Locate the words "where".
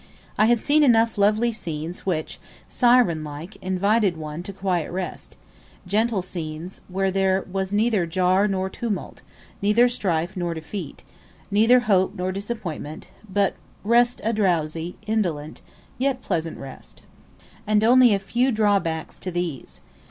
6.87-7.11